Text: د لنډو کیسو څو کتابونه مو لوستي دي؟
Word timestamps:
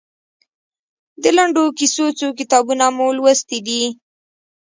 د 1.21 1.23
لنډو 1.37 1.63
کیسو 1.77 2.05
څو 2.19 2.27
کتابونه 2.39 2.85
مو 2.95 3.07
لوستي 3.17 3.59
دي؟ 3.67 3.83